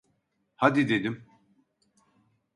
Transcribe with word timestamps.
Hadi 0.55 0.89
dedim! 0.89 1.25